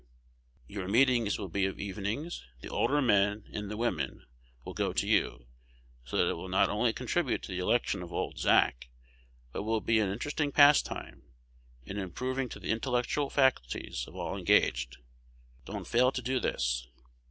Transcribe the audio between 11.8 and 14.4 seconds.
and improving to the intellectual faculties of all